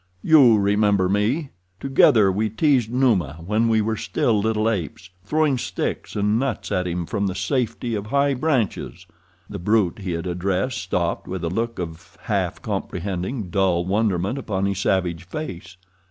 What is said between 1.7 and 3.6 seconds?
Together we teased Numa